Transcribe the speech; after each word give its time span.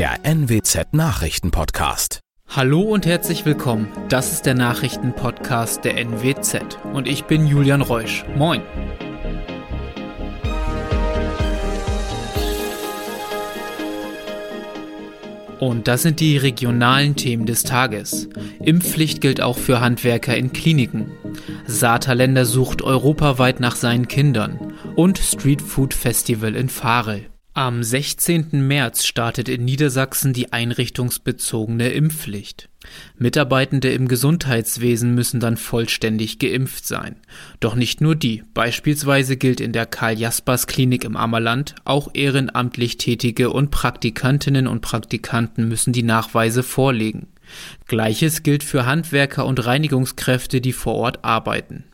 der 0.00 0.24
NWZ 0.24 0.94
Nachrichtenpodcast. 0.94 2.20
Hallo 2.48 2.80
und 2.80 3.04
herzlich 3.04 3.44
willkommen. 3.44 3.86
Das 4.08 4.32
ist 4.32 4.46
der 4.46 4.54
Nachrichtenpodcast 4.54 5.84
der 5.84 5.98
NWZ 5.98 6.78
und 6.94 7.06
ich 7.06 7.24
bin 7.24 7.46
Julian 7.46 7.82
Reusch. 7.82 8.24
Moin. 8.34 8.62
Und 15.58 15.86
das 15.86 16.00
sind 16.00 16.20
die 16.20 16.38
regionalen 16.38 17.14
Themen 17.14 17.44
des 17.44 17.64
Tages. 17.64 18.30
Impfpflicht 18.64 19.20
gilt 19.20 19.42
auch 19.42 19.58
für 19.58 19.82
Handwerker 19.82 20.34
in 20.34 20.54
Kliniken. 20.54 21.12
Saterländer 21.66 22.46
sucht 22.46 22.80
europaweit 22.80 23.60
nach 23.60 23.76
seinen 23.76 24.08
Kindern. 24.08 24.72
Und 24.96 25.18
Street 25.18 25.60
Food 25.60 25.92
Festival 25.92 26.56
in 26.56 26.70
Farel. 26.70 27.26
Am 27.60 27.82
16. 27.82 28.66
März 28.66 29.04
startet 29.04 29.50
in 29.50 29.66
Niedersachsen 29.66 30.32
die 30.32 30.50
einrichtungsbezogene 30.50 31.90
Impfpflicht. 31.90 32.70
Mitarbeitende 33.18 33.90
im 33.90 34.08
Gesundheitswesen 34.08 35.14
müssen 35.14 35.40
dann 35.40 35.58
vollständig 35.58 36.38
geimpft 36.38 36.86
sein. 36.86 37.16
Doch 37.60 37.74
nicht 37.74 38.00
nur 38.00 38.16
die. 38.16 38.44
Beispielsweise 38.54 39.36
gilt 39.36 39.60
in 39.60 39.74
der 39.74 39.84
Karl-Jaspers-Klinik 39.84 41.04
im 41.04 41.18
Ammerland, 41.18 41.74
auch 41.84 42.08
ehrenamtlich 42.14 42.96
Tätige 42.96 43.50
und 43.50 43.70
Praktikantinnen 43.70 44.66
und 44.66 44.80
Praktikanten 44.80 45.68
müssen 45.68 45.92
die 45.92 46.02
Nachweise 46.02 46.62
vorlegen. 46.62 47.26
Gleiches 47.88 48.42
gilt 48.42 48.64
für 48.64 48.86
Handwerker 48.86 49.44
und 49.44 49.66
Reinigungskräfte, 49.66 50.62
die 50.62 50.72
vor 50.72 50.94
Ort 50.94 51.26
arbeiten. 51.26 51.84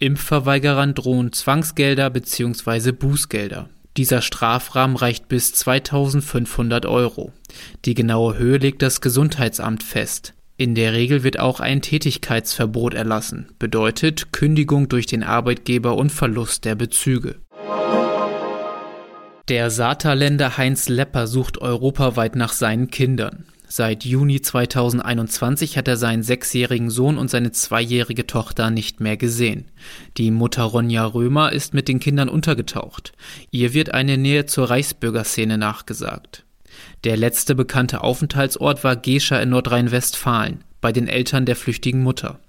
Impfverweigerern 0.00 0.92
drohen 0.92 1.32
Zwangsgelder 1.32 2.10
bzw. 2.10 2.92
Bußgelder. 2.92 3.70
Dieser 3.98 4.22
Strafrahmen 4.22 4.96
reicht 4.96 5.26
bis 5.26 5.52
2500 5.54 6.86
Euro. 6.86 7.32
Die 7.84 7.94
genaue 7.94 8.38
Höhe 8.38 8.58
legt 8.58 8.80
das 8.80 9.00
Gesundheitsamt 9.00 9.82
fest. 9.82 10.34
In 10.56 10.76
der 10.76 10.92
Regel 10.92 11.24
wird 11.24 11.40
auch 11.40 11.58
ein 11.58 11.82
Tätigkeitsverbot 11.82 12.94
erlassen, 12.94 13.48
bedeutet 13.58 14.32
Kündigung 14.32 14.88
durch 14.88 15.06
den 15.06 15.24
Arbeitgeber 15.24 15.96
und 15.96 16.12
Verlust 16.12 16.64
der 16.64 16.76
Bezüge. 16.76 17.40
Der 19.48 19.68
Saarländer 19.68 20.56
Heinz 20.56 20.88
Lepper 20.88 21.26
sucht 21.26 21.58
europaweit 21.58 22.36
nach 22.36 22.52
seinen 22.52 22.92
Kindern. 22.92 23.46
Seit 23.70 24.06
Juni 24.06 24.40
2021 24.40 25.76
hat 25.76 25.88
er 25.88 25.98
seinen 25.98 26.22
sechsjährigen 26.22 26.88
Sohn 26.88 27.18
und 27.18 27.28
seine 27.28 27.52
zweijährige 27.52 28.26
Tochter 28.26 28.70
nicht 28.70 29.00
mehr 29.00 29.18
gesehen. 29.18 29.66
Die 30.16 30.30
Mutter 30.30 30.62
Ronja 30.62 31.04
Römer 31.04 31.52
ist 31.52 31.74
mit 31.74 31.86
den 31.86 32.00
Kindern 32.00 32.30
untergetaucht. 32.30 33.12
Ihr 33.50 33.74
wird 33.74 33.92
eine 33.92 34.16
Nähe 34.16 34.46
zur 34.46 34.70
Reichsbürgerszene 34.70 35.58
nachgesagt. 35.58 36.44
Der 37.04 37.18
letzte 37.18 37.54
bekannte 37.54 38.02
Aufenthaltsort 38.02 38.84
war 38.84 38.96
Gescher 38.96 39.42
in 39.42 39.50
Nordrhein-Westfalen, 39.50 40.64
bei 40.80 40.90
den 40.90 41.06
Eltern 41.06 41.44
der 41.44 41.56
flüchtigen 41.56 42.02
Mutter. 42.02 42.40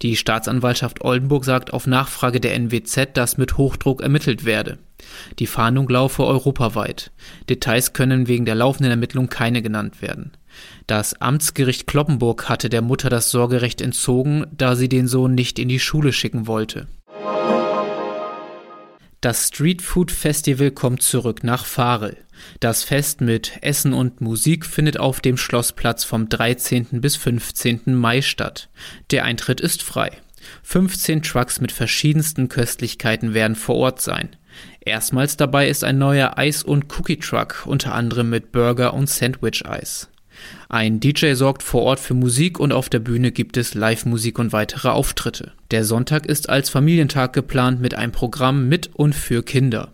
Die 0.00 0.16
Staatsanwaltschaft 0.16 1.04
Oldenburg 1.04 1.44
sagt 1.44 1.72
auf 1.72 1.88
Nachfrage 1.88 2.40
der 2.40 2.54
NWZ, 2.54 3.10
dass 3.14 3.36
mit 3.36 3.56
Hochdruck 3.56 4.00
ermittelt 4.00 4.44
werde. 4.44 4.78
Die 5.40 5.46
Fahndung 5.46 5.88
laufe 5.88 6.24
europaweit. 6.24 7.10
Details 7.48 7.92
können 7.92 8.28
wegen 8.28 8.44
der 8.44 8.54
laufenden 8.54 8.90
Ermittlung 8.90 9.28
keine 9.28 9.62
genannt 9.62 10.02
werden. 10.02 10.32
Das 10.86 11.20
Amtsgericht 11.20 11.86
Kloppenburg 11.86 12.48
hatte 12.48 12.68
der 12.68 12.82
Mutter 12.82 13.10
das 13.10 13.30
Sorgerecht 13.30 13.80
entzogen, 13.80 14.46
da 14.52 14.76
sie 14.76 14.88
den 14.88 15.08
Sohn 15.08 15.34
nicht 15.34 15.58
in 15.58 15.68
die 15.68 15.80
Schule 15.80 16.12
schicken 16.12 16.46
wollte. 16.46 16.86
Das 19.22 19.46
Street 19.46 19.82
Food 19.82 20.10
Festival 20.10 20.72
kommt 20.72 21.00
zurück 21.00 21.44
nach 21.44 21.64
Farel. 21.64 22.16
Das 22.58 22.82
Fest 22.82 23.20
mit 23.20 23.52
Essen 23.60 23.92
und 23.92 24.20
Musik 24.20 24.66
findet 24.66 24.98
auf 24.98 25.20
dem 25.20 25.36
Schlossplatz 25.36 26.02
vom 26.02 26.28
13. 26.28 27.00
bis 27.00 27.14
15. 27.14 27.94
Mai 27.94 28.20
statt. 28.20 28.68
Der 29.12 29.24
Eintritt 29.24 29.60
ist 29.60 29.84
frei. 29.84 30.10
15 30.64 31.22
Trucks 31.22 31.60
mit 31.60 31.70
verschiedensten 31.70 32.48
Köstlichkeiten 32.48 33.32
werden 33.32 33.54
vor 33.54 33.76
Ort 33.76 34.00
sein. 34.00 34.30
Erstmals 34.80 35.36
dabei 35.36 35.68
ist 35.68 35.84
ein 35.84 35.98
neuer 35.98 36.36
Eis- 36.36 36.64
und 36.64 36.92
Cookie-Truck, 36.92 37.62
unter 37.66 37.94
anderem 37.94 38.28
mit 38.28 38.50
Burger- 38.50 38.92
und 38.92 39.08
Sandwich-Eis. 39.08 40.08
Ein 40.68 41.00
DJ 41.00 41.34
sorgt 41.34 41.62
vor 41.62 41.82
Ort 41.82 42.00
für 42.00 42.14
Musik 42.14 42.58
und 42.58 42.72
auf 42.72 42.88
der 42.88 43.00
Bühne 43.00 43.32
gibt 43.32 43.56
es 43.56 43.74
Live-Musik 43.74 44.38
und 44.38 44.52
weitere 44.52 44.88
Auftritte. 44.88 45.52
Der 45.70 45.84
Sonntag 45.84 46.26
ist 46.26 46.48
als 46.48 46.70
Familientag 46.70 47.32
geplant 47.32 47.80
mit 47.80 47.94
einem 47.94 48.12
Programm 48.12 48.68
mit 48.68 48.90
und 48.94 49.14
für 49.14 49.42
Kinder. 49.42 49.92